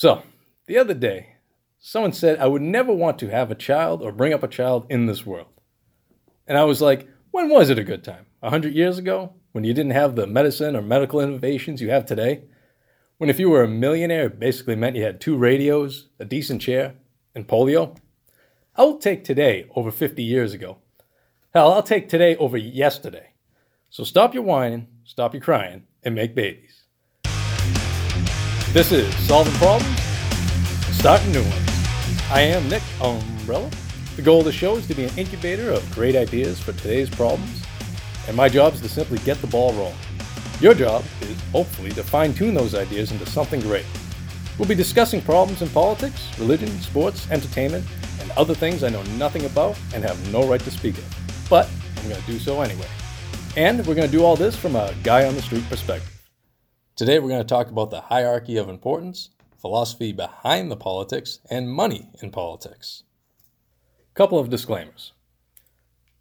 [0.00, 0.22] So,
[0.64, 1.34] the other day,
[1.78, 4.86] someone said I would never want to have a child or bring up a child
[4.88, 5.52] in this world.
[6.46, 8.24] And I was like, when was it a good time?
[8.42, 9.34] A hundred years ago?
[9.52, 12.44] When you didn't have the medicine or medical innovations you have today?
[13.18, 16.62] When if you were a millionaire, it basically meant you had two radios, a decent
[16.62, 16.94] chair,
[17.34, 17.94] and polio?
[18.76, 20.78] I will take today over 50 years ago.
[21.52, 23.34] Hell, I'll take today over yesterday.
[23.90, 26.79] So stop your whining, stop your crying, and make babies.
[28.72, 30.00] This is Solving Problems
[30.96, 31.68] Starting New Ones.
[32.30, 33.68] I am Nick Umbrella.
[34.14, 37.10] The goal of the show is to be an incubator of great ideas for today's
[37.10, 37.64] problems,
[38.28, 39.96] and my job is to simply get the ball rolling.
[40.60, 43.86] Your job is, hopefully, to fine tune those ideas into something great.
[44.56, 47.84] We'll be discussing problems in politics, religion, sports, entertainment,
[48.20, 51.48] and other things I know nothing about and have no right to speak of.
[51.50, 52.86] But I'm going to do so anyway.
[53.56, 56.19] And we're going to do all this from a guy on the street perspective.
[56.96, 61.70] Today we're going to talk about the hierarchy of importance, philosophy behind the politics, and
[61.70, 63.04] money in politics.
[64.14, 65.12] Couple of disclaimers.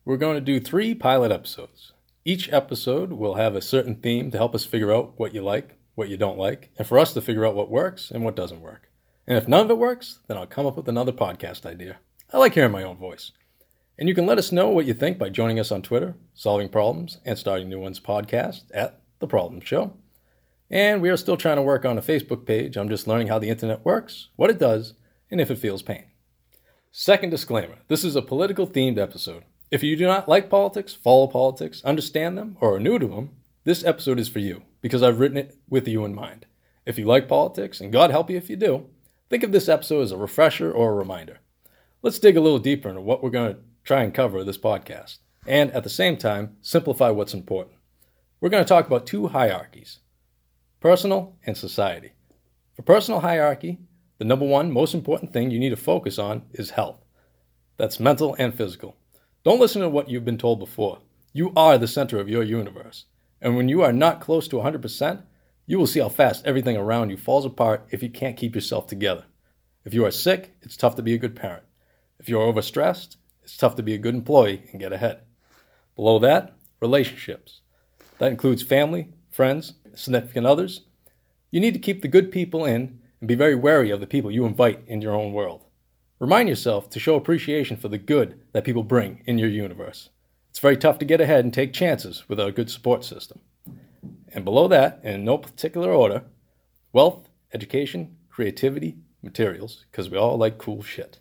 [0.05, 1.91] We're going to do three pilot episodes.
[2.23, 5.77] Each episode will have a certain theme to help us figure out what you like,
[5.95, 8.61] what you don't like, and for us to figure out what works and what doesn't
[8.61, 8.89] work.
[9.27, 11.97] And if none of it works, then I'll come up with another podcast idea.
[12.31, 13.33] I like hearing my own voice.
[13.97, 16.69] And you can let us know what you think by joining us on Twitter, Solving
[16.69, 19.93] Problems, and Starting New Ones podcast at The Problem Show.
[20.71, 22.77] And we are still trying to work on a Facebook page.
[22.77, 24.93] I'm just learning how the internet works, what it does,
[25.31, 26.05] and if it feels pain.
[26.91, 29.43] Second disclaimer this is a political themed episode.
[29.71, 33.31] If you do not like politics, follow politics, understand them, or are new to them,
[33.63, 36.45] this episode is for you because I've written it with you in mind.
[36.85, 38.87] If you like politics, and God help you if you do,
[39.29, 41.39] think of this episode as a refresher or a reminder.
[42.01, 45.19] Let's dig a little deeper into what we're going to try and cover this podcast,
[45.45, 47.75] and at the same time, simplify what's important.
[48.41, 49.99] We're going to talk about two hierarchies
[50.80, 52.13] personal and society.
[52.73, 53.80] For personal hierarchy,
[54.17, 57.03] the number one most important thing you need to focus on is health.
[57.77, 58.95] That's mental and physical.
[59.44, 60.99] Don't listen to what you've been told before.
[61.33, 63.05] You are the center of your universe.
[63.42, 65.23] And when you are not close to 100%,
[65.65, 68.87] you will see how fast everything around you falls apart if you can't keep yourself
[68.87, 69.26] together.
[69.86, 71.64] If you are sick, it's tough to be a good parent.
[72.20, 75.21] If you are overstressed, it's tough to be a good employee and get ahead.
[75.95, 77.61] Below that, relationships.
[78.17, 80.82] That includes family, friends, significant others.
[81.52, 84.32] You need to keep the good people in and be very wary of the people
[84.32, 85.66] you invite in your own world.
[86.20, 90.10] Remind yourself to show appreciation for the good that people bring in your universe.
[90.50, 93.39] It's very tough to get ahead and take chances without a good support system.
[94.33, 96.23] And below that, in no particular order,
[96.92, 101.20] wealth, education, creativity, materials, because we all like cool shit.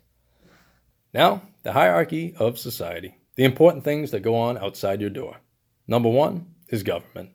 [1.13, 5.37] Now, the hierarchy of society, the important things that go on outside your door.
[5.87, 7.31] Number one is government.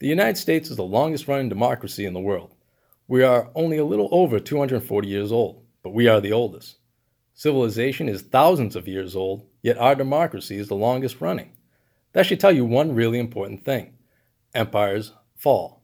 [0.00, 2.54] The United States is the longest running democracy in the world.
[3.06, 6.78] We are only a little over 240 years old, but we are the oldest.
[7.34, 11.52] Civilization is thousands of years old, yet our democracy is the longest running.
[12.14, 13.92] That should tell you one really important thing
[14.54, 15.82] empires fall.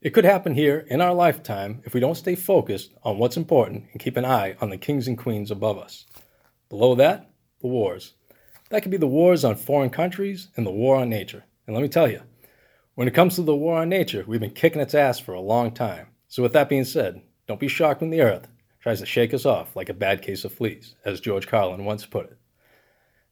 [0.00, 3.84] It could happen here in our lifetime if we don't stay focused on what's important
[3.92, 6.04] and keep an eye on the kings and queens above us.
[6.68, 7.30] Below that,
[7.60, 8.14] the wars.
[8.70, 11.44] That could be the wars on foreign countries and the war on nature.
[11.68, 12.22] And let me tell you,
[12.94, 15.40] when it comes to the war on nature, we've been kicking its ass for a
[15.40, 16.08] long time.
[16.28, 18.48] So, with that being said, don't be shocked when the earth
[18.80, 22.04] tries to shake us off like a bad case of fleas, as George Carlin once
[22.04, 22.38] put it.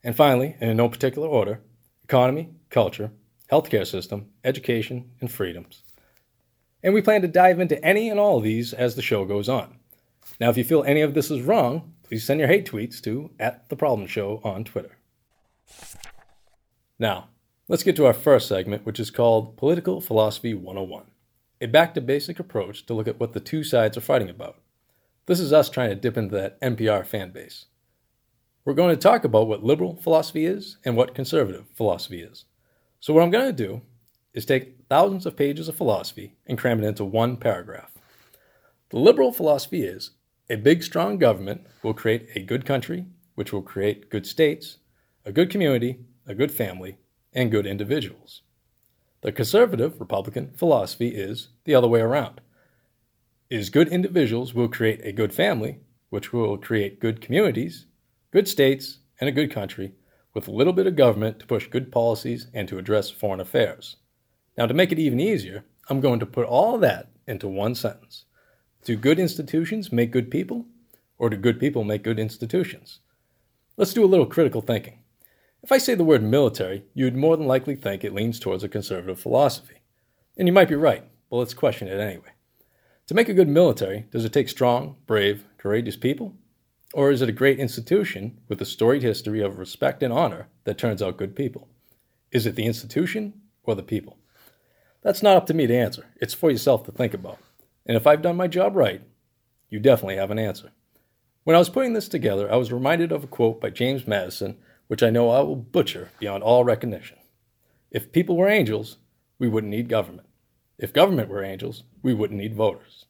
[0.02, 1.60] And finally, in no particular order,
[2.04, 3.10] economy, culture,
[3.50, 5.82] healthcare system, education, and freedoms.
[6.82, 9.48] And we plan to dive into any and all of these as the show goes
[9.48, 9.76] on.
[10.38, 13.30] Now, if you feel any of this is wrong, please send your hate tweets to
[13.38, 14.96] at the problem show on Twitter.
[16.98, 17.29] Now,
[17.70, 21.04] let's get to our first segment, which is called Political Philosophy 101,
[21.60, 24.56] a back to basic approach to look at what the two sides are fighting about.
[25.26, 27.66] This is us trying to dip into that NPR fan base.
[28.64, 32.44] We're going to talk about what liberal philosophy is and what conservative philosophy is.
[32.98, 33.82] So, what I'm going to do
[34.34, 37.92] is take thousands of pages of philosophy and cram it into one paragraph.
[38.88, 40.10] The liberal philosophy is
[40.50, 43.06] a big, strong government will create a good country,
[43.36, 44.78] which will create good states,
[45.24, 46.98] a good community, a good family,
[47.32, 48.42] and good individuals.
[49.22, 52.40] The conservative Republican philosophy is the other way around.
[53.50, 57.86] Is good individuals will create a good family, which will create good communities,
[58.30, 59.92] good states, and a good country,
[60.32, 63.96] with a little bit of government to push good policies and to address foreign affairs.
[64.56, 68.24] Now, to make it even easier, I'm going to put all that into one sentence.
[68.84, 70.66] Do good institutions make good people?
[71.18, 73.00] Or do good people make good institutions?
[73.76, 74.99] Let's do a little critical thinking.
[75.62, 78.68] If I say the word military, you'd more than likely think it leans towards a
[78.68, 79.82] conservative philosophy.
[80.38, 82.30] And you might be right, but let's question it anyway.
[83.08, 86.34] To make a good military, does it take strong, brave, courageous people?
[86.94, 90.78] Or is it a great institution with a storied history of respect and honor that
[90.78, 91.68] turns out good people?
[92.32, 94.16] Is it the institution or the people?
[95.02, 96.06] That's not up to me to answer.
[96.20, 97.38] It's for yourself to think about.
[97.84, 99.02] And if I've done my job right,
[99.68, 100.72] you definitely have an answer.
[101.44, 104.58] When I was putting this together, I was reminded of a quote by James Madison,
[104.90, 107.16] which I know I will butcher beyond all recognition.
[107.92, 108.96] If people were angels,
[109.38, 110.26] we wouldn't need government.
[110.78, 113.04] If government were angels, we wouldn't need voters.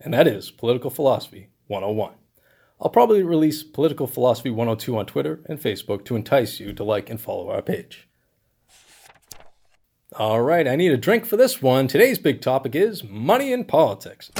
[0.00, 2.14] And that is Political Philosophy 101.
[2.80, 7.08] I'll probably release Political Philosophy 102 on Twitter and Facebook to entice you to like
[7.08, 8.08] and follow our page.
[10.16, 11.86] All right, I need a drink for this one.
[11.86, 14.32] Today's big topic is money in politics.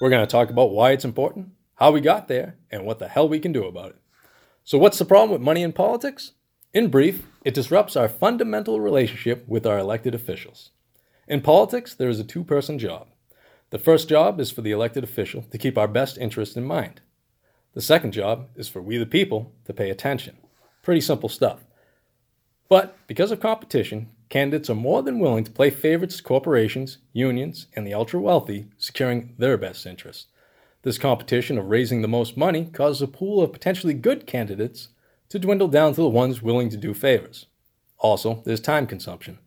[0.00, 3.06] We're going to talk about why it's important, how we got there, and what the
[3.06, 4.00] hell we can do about it.
[4.66, 6.32] So, what's the problem with money in politics?
[6.74, 10.70] In brief, it disrupts our fundamental relationship with our elected officials.
[11.28, 13.06] In politics, there is a two person job.
[13.70, 17.00] The first job is for the elected official to keep our best interest in mind.
[17.74, 20.36] The second job is for we the people to pay attention.
[20.82, 21.60] Pretty simple stuff.
[22.68, 27.68] But because of competition, candidates are more than willing to play favorites to corporations, unions,
[27.76, 30.26] and the ultra wealthy, securing their best interest.
[30.86, 34.90] This competition of raising the most money causes a pool of potentially good candidates
[35.30, 37.46] to dwindle down to the ones willing to do favors.
[37.98, 39.40] Also, there's time consumption.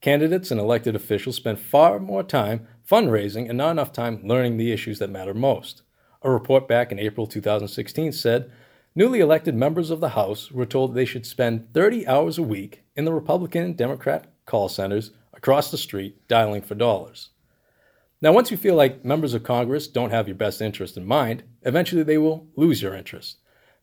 [0.00, 4.70] Candidates and elected officials spend far more time fundraising and not enough time learning the
[4.70, 5.82] issues that matter most.
[6.22, 8.48] A report back in April 2016 said
[8.94, 12.84] newly elected members of the House were told they should spend 30 hours a week
[12.94, 17.30] in the Republican and Democrat call centers across the street dialing for dollars.
[18.20, 21.44] Now, once you feel like members of Congress don't have your best interest in mind,
[21.62, 23.38] eventually they will lose your interest.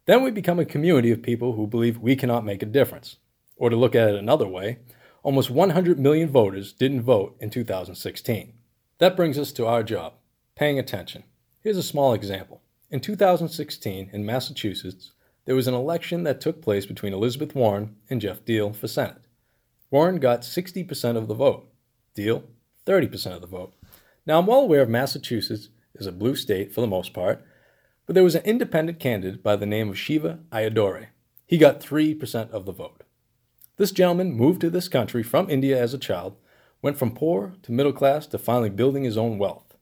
[0.08, 3.16] Then we become a community of people who believe we cannot make a difference.
[3.56, 4.80] Or to look at it another way,
[5.24, 8.54] almost 100 million voters didn't vote in 2016.
[8.98, 10.14] That brings us to our job
[10.56, 11.24] paying attention.
[11.62, 12.62] Here's a small example.
[12.92, 15.12] In 2016, in Massachusetts,
[15.46, 19.22] there was an election that took place between Elizabeth Warren and Geoff Diehl for Senate.
[19.92, 21.70] Warren got 60% of the vote,
[22.16, 22.44] Diehl,
[22.86, 23.74] 30% of the vote.
[24.25, 27.45] Now, I'm well aware of Massachusetts is a blue state for the most part,
[28.06, 31.07] but there was an independent candidate by the name of Shiva Ayyadurai.
[31.45, 33.04] He got 3% of the vote.
[33.77, 36.38] This gentleman moved to this country from India as a child,
[36.81, 39.75] went from poor to middle class to finally building his own wealth.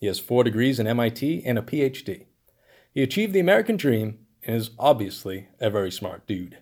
[0.00, 2.26] He has four degrees in MIT and a PhD.
[2.92, 6.58] He achieved the American dream and is obviously a very smart dude.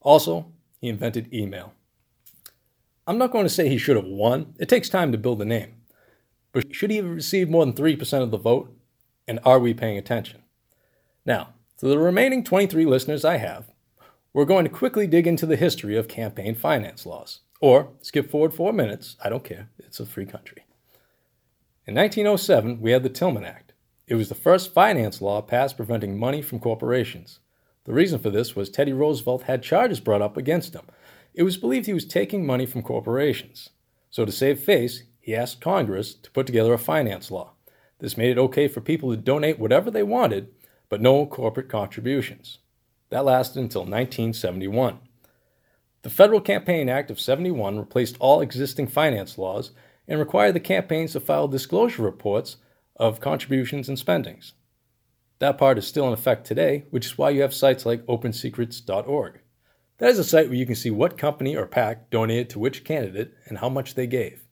[0.00, 1.74] Also, he invented email.
[3.06, 5.44] I'm not going to say he should have won, it takes time to build a
[5.44, 5.77] name.
[6.58, 8.76] But should he have received more than 3% of the vote?
[9.28, 10.42] And are we paying attention?
[11.24, 13.70] Now, to the remaining 23 listeners I have,
[14.32, 17.42] we're going to quickly dig into the history of campaign finance laws.
[17.60, 20.64] Or skip forward four minutes, I don't care, it's a free country.
[21.86, 23.72] In 1907, we had the Tillman Act.
[24.08, 27.38] It was the first finance law passed preventing money from corporations.
[27.84, 30.86] The reason for this was Teddy Roosevelt had charges brought up against him.
[31.34, 33.70] It was believed he was taking money from corporations.
[34.10, 37.52] So, to save face, he asked Congress to put together a finance law.
[37.98, 40.48] This made it okay for people to donate whatever they wanted,
[40.88, 42.60] but no corporate contributions.
[43.10, 45.00] That lasted until 1971.
[46.00, 49.72] The Federal Campaign Act of 71 replaced all existing finance laws
[50.08, 52.56] and required the campaigns to file disclosure reports
[52.96, 54.54] of contributions and spendings.
[55.40, 59.40] That part is still in effect today, which is why you have sites like opensecrets.org.
[59.98, 62.82] That is a site where you can see what company or PAC donated to which
[62.82, 64.47] candidate and how much they gave.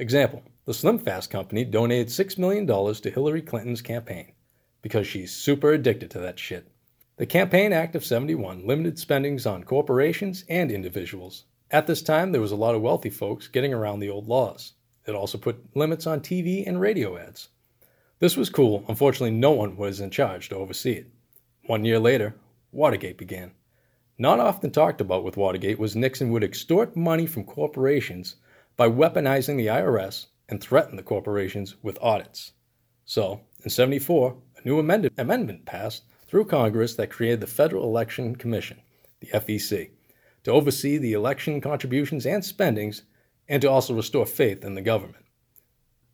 [0.00, 4.30] Example The Slim Fast Company donated $6 million to Hillary Clinton's campaign
[4.80, 6.70] because she's super addicted to that shit.
[7.16, 11.46] The Campaign Act of 71 limited spendings on corporations and individuals.
[11.72, 14.74] At this time, there was a lot of wealthy folks getting around the old laws.
[15.04, 17.48] It also put limits on TV and radio ads.
[18.20, 18.84] This was cool.
[18.86, 21.10] Unfortunately, no one was in charge to oversee it.
[21.66, 22.36] One year later,
[22.70, 23.50] Watergate began.
[24.16, 28.36] Not often talked about with Watergate was Nixon would extort money from corporations
[28.78, 32.52] by weaponizing the IRS and threaten the corporations with audits.
[33.04, 38.36] So, in 74, a new amended, amendment passed through Congress that created the Federal Election
[38.36, 38.80] Commission,
[39.20, 39.90] the FEC,
[40.44, 43.02] to oversee the election contributions and spendings
[43.48, 45.24] and to also restore faith in the government.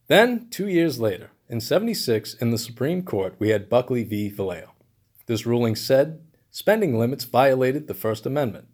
[0.07, 4.31] Then, two years later, in 76, in the Supreme Court, we had Buckley v.
[4.31, 4.71] Valeo.
[5.27, 8.69] This ruling said spending limits violated the First Amendment.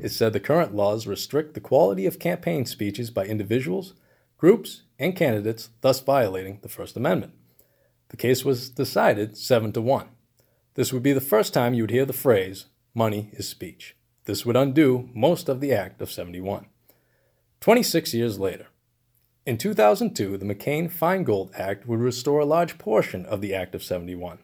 [0.00, 3.94] It said the current laws restrict the quality of campaign speeches by individuals,
[4.38, 7.32] groups, and candidates, thus violating the First Amendment.
[8.08, 10.08] The case was decided 7 to 1.
[10.74, 13.96] This would be the first time you would hear the phrase, money is speech.
[14.24, 16.66] This would undo most of the Act of 71.
[17.60, 18.66] 26 years later,
[19.46, 23.82] In 2002, the McCain Feingold Act would restore a large portion of the Act of
[23.82, 24.38] 71.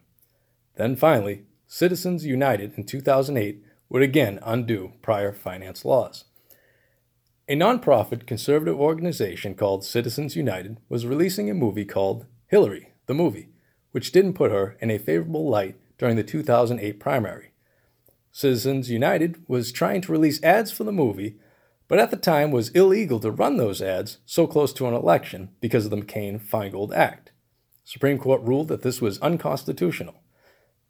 [0.75, 6.25] Then finally, Citizens United in 2008 would again undo prior finance laws.
[7.47, 13.49] A nonprofit conservative organization called Citizens United was releasing a movie called Hillary, the movie,
[13.91, 17.51] which didn't put her in a favorable light during the 2008 primary.
[18.31, 21.37] Citizens United was trying to release ads for the movie,
[21.87, 25.49] but at the time was illegal to run those ads so close to an election
[25.59, 27.31] because of the McCain Feingold Act.
[27.83, 30.21] Supreme Court ruled that this was unconstitutional.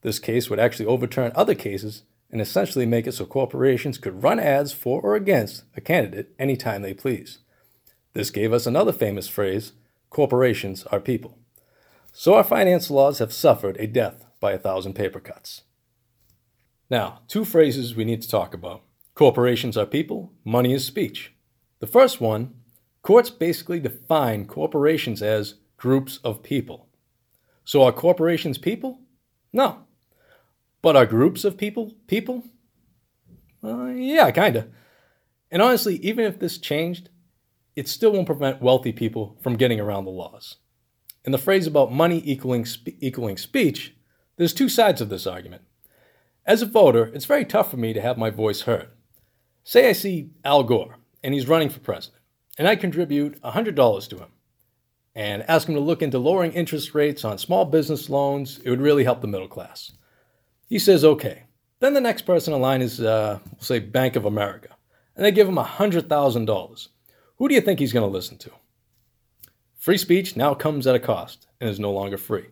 [0.02, 4.40] This case would actually overturn other cases and essentially make it so corporations could run
[4.40, 7.40] ads for or against a candidate anytime they please.
[8.14, 9.74] This gave us another famous phrase
[10.10, 11.38] corporations are people.
[12.12, 15.64] So our finance laws have suffered a death by a thousand paper cuts.
[16.90, 18.82] Now, two phrases we need to talk about
[19.14, 21.34] corporations are people, money is speech.
[21.80, 22.56] The first one,
[23.04, 26.88] courts basically define corporations as groups of people.
[27.64, 29.02] So are corporations people?
[29.54, 29.86] No,
[30.82, 32.44] but are groups of people people?
[33.64, 34.68] Uh, yeah, kinda.
[35.52, 37.10] And honestly, even if this changed,
[37.76, 40.58] it still won't prevent wealthy people from getting around the laws.
[41.26, 43.96] In the phrase about money equaling, spe- equaling speech,
[44.38, 45.64] there's two sides of this argument.
[46.46, 48.90] As a voter, it's very tough for me to have my voice heard.
[49.64, 52.22] Say I see Al Gore, and he's running for president,
[52.58, 54.30] and I contribute $100 to him
[55.14, 58.60] and ask him to look into lowering interest rates on small business loans.
[58.64, 59.92] It would really help the middle class.
[60.70, 61.44] He says, okay.
[61.80, 64.70] Then the next person in line is, uh, we'll say, Bank of America,
[65.16, 66.88] and they give him $100,000.
[67.38, 68.52] Who do you think he's going to listen to?
[69.76, 72.48] Free speech now comes at a cost and is no longer free.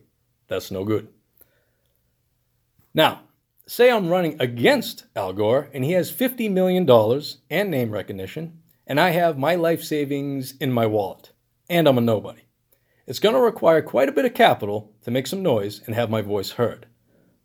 [0.48, 1.08] That's no good.
[2.94, 3.20] Now,
[3.66, 6.88] say I'm running against Al Gore and he has $50 million
[7.50, 11.32] and name recognition, and I have my life savings in my wallet,
[11.68, 12.42] and I'm a nobody.
[13.06, 16.10] It's going to require quite a bit of capital to make some noise and have
[16.10, 16.86] my voice heard.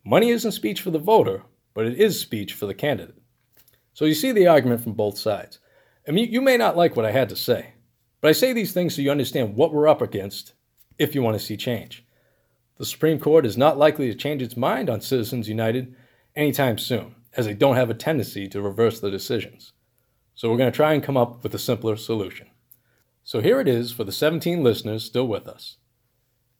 [0.05, 1.43] Money isn't speech for the voter,
[1.73, 3.21] but it is speech for the candidate.
[3.93, 5.59] So you see the argument from both sides.
[6.07, 7.75] I mean, you may not like what I had to say,
[8.19, 10.53] but I say these things so you understand what we're up against
[10.99, 12.05] if you want to see change.
[12.77, 15.95] The Supreme Court is not likely to change its mind on Citizens United
[16.35, 19.71] anytime soon, as they don't have a tendency to reverse the decisions.
[20.35, 22.47] So we're going to try and come up with a simpler solution.
[23.23, 25.77] So here it is for the 17 listeners still with us.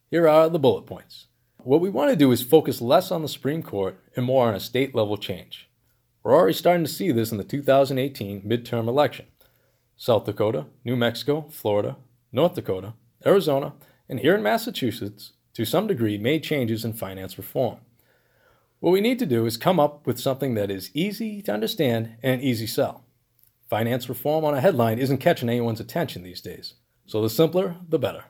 [0.10, 1.28] Here are the bullet points.
[1.66, 4.54] What we want to do is focus less on the Supreme Court and more on
[4.54, 5.70] a state level change.
[6.22, 9.28] We're already starting to see this in the 2018 midterm election.
[9.96, 11.96] South Dakota, New Mexico, Florida,
[12.34, 13.76] North Dakota, Arizona,
[14.10, 17.78] and here in Massachusetts, to some degree, made changes in finance reform.
[18.82, 22.18] What we need to do is come up with something that is easy to understand
[22.22, 23.06] and an easy sell.
[23.70, 26.74] Finance reform on a headline isn't catching anyone's attention these days,
[27.06, 28.26] so the simpler, the better.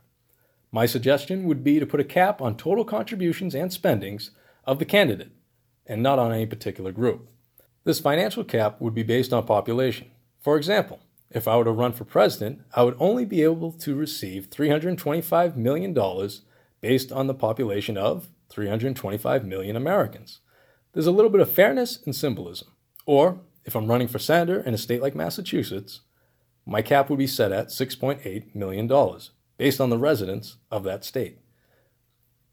[0.73, 4.31] My suggestion would be to put a cap on total contributions and spendings
[4.65, 5.31] of the candidate,
[5.85, 7.29] and not on any particular group.
[7.83, 10.09] This financial cap would be based on population.
[10.41, 10.99] For example,
[11.29, 15.55] if I were to run for president, I would only be able to receive $325
[15.55, 15.95] million
[16.81, 20.39] based on the population of 325 million Americans.
[20.93, 22.69] There's a little bit of fairness and symbolism.
[23.05, 26.01] Or, if I'm running for senator in a state like Massachusetts,
[26.65, 28.87] my cap would be set at $6.8 million
[29.57, 31.39] based on the residents of that state.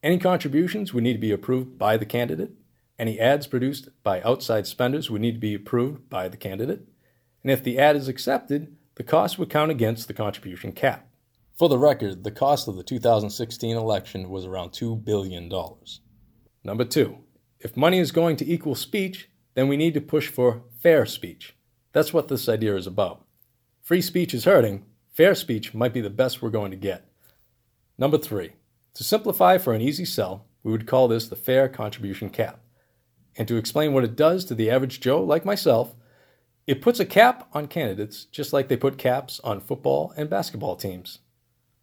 [0.02, 2.52] Any contributions would need to be approved by the candidate.
[2.98, 6.88] Any ads produced by outside spenders would need to be approved by the candidate.
[7.42, 11.08] And if the ad is accepted, the cost would count against the contribution cap.
[11.58, 15.50] For the record, the cost of the 2016 election was around $2 billion.
[16.64, 17.18] Number two,
[17.58, 21.54] if money is going to equal speech, then we need to push for fair speech.
[21.92, 23.26] That's what this idea is about.
[23.82, 24.86] Free speech is hurting,
[25.20, 27.04] Fair speech might be the best we're going to get.
[27.98, 28.52] Number three,
[28.94, 32.60] to simplify for an easy sell, we would call this the fair contribution cap.
[33.36, 35.94] And to explain what it does to the average Joe like myself,
[36.66, 40.74] it puts a cap on candidates just like they put caps on football and basketball
[40.74, 41.18] teams.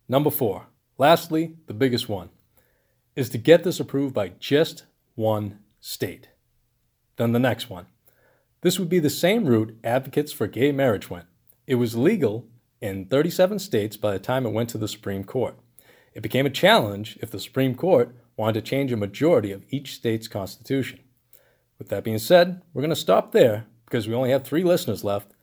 [0.09, 2.31] Number four, lastly, the biggest one,
[3.15, 6.29] is to get this approved by just one state.
[7.17, 7.85] Then the next one.
[8.61, 11.27] This would be the same route advocates for gay marriage went.
[11.67, 12.47] It was legal
[12.81, 15.57] in 37 states by the time it went to the Supreme Court.
[16.13, 19.95] It became a challenge if the Supreme Court wanted to change a majority of each
[19.95, 20.99] state's constitution.
[21.79, 25.03] With that being said, we're going to stop there because we only have three listeners
[25.03, 25.33] left,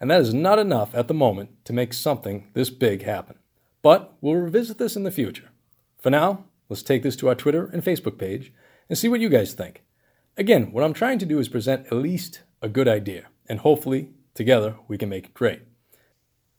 [0.00, 3.36] and that is not enough at the moment to make something this big happen.
[3.82, 5.50] But we'll revisit this in the future.
[5.98, 8.52] For now, let's take this to our Twitter and Facebook page
[8.88, 9.82] and see what you guys think.
[10.36, 14.10] Again, what I'm trying to do is present at least a good idea, and hopefully,
[14.34, 15.62] together, we can make it great.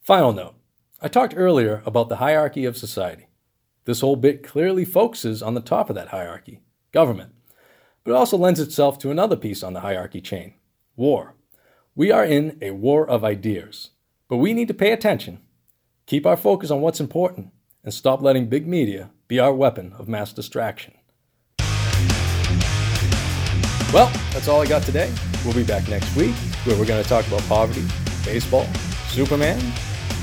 [0.09, 0.55] Final note
[1.03, 3.27] I talked earlier about the hierarchy of society.
[3.85, 6.61] This whole bit clearly focuses on the top of that hierarchy,
[6.91, 7.31] government,
[8.03, 10.55] but it also lends itself to another piece on the hierarchy chain
[10.95, 11.35] war.
[11.93, 13.91] We are in a war of ideas,
[14.27, 15.41] but we need to pay attention,
[16.07, 17.51] keep our focus on what's important,
[17.83, 20.95] and stop letting big media be our weapon of mass distraction.
[23.93, 25.13] Well, that's all I got today.
[25.45, 27.85] We'll be back next week where we're going to talk about poverty,
[28.25, 28.65] baseball,
[29.09, 29.59] Superman,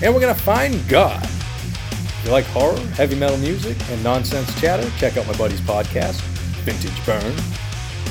[0.02, 1.22] and we're going to find God.
[1.22, 6.20] If you like horror, heavy metal music, and nonsense chatter, check out my buddy's podcast,
[6.64, 7.34] Vintage Burn.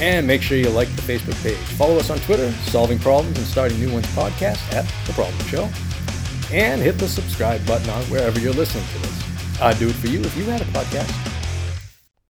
[0.01, 1.57] And make sure you like the Facebook page.
[1.77, 5.69] Follow us on Twitter, Solving Problems and Starting New Ones podcast at The Problem Show.
[6.51, 9.61] And hit the subscribe button on wherever you're listening to this.
[9.61, 11.34] I'd do it for you if you had a podcast.